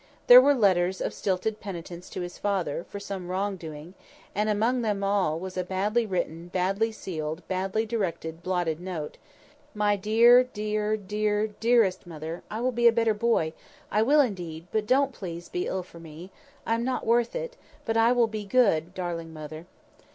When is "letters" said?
0.55-0.99